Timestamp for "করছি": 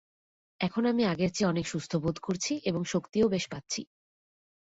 2.19-2.53